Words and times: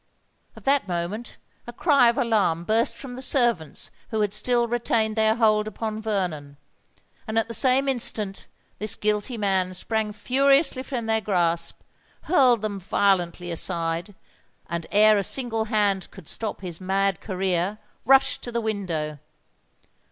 At 0.55 0.63
that 0.65 0.87
moment 0.87 1.37
a 1.67 1.71
cry 1.71 2.09
of 2.09 2.17
alarm 2.17 2.63
burst 2.63 2.97
from 2.97 3.13
the 3.15 3.21
servants 3.21 3.91
who 4.09 4.21
had 4.21 4.33
still 4.33 4.67
retained 4.67 5.15
their 5.15 5.35
hold 5.35 5.67
upon 5.67 6.01
Vernon; 6.01 6.57
and 7.27 7.37
at 7.37 7.47
the 7.47 7.53
same 7.53 7.87
instant 7.87 8.47
this 8.79 8.95
guilty 8.95 9.37
man 9.37 9.75
sprang 9.75 10.11
furiously 10.11 10.81
from 10.81 11.05
their 11.05 11.21
grasp—hurled 11.21 12.63
them 12.63 12.79
violently 12.79 13.51
aside—and, 13.51 14.87
ere 14.91 15.19
a 15.19 15.23
single 15.23 15.65
hand 15.65 16.09
could 16.09 16.27
stop 16.27 16.61
his 16.61 16.81
mad 16.81 17.21
career, 17.21 17.77
rushed 18.03 18.41
to 18.41 18.51
the 18.51 18.59
window. 18.59 19.19